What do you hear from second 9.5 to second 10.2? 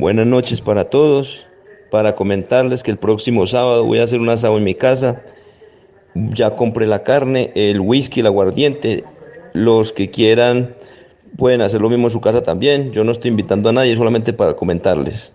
Los que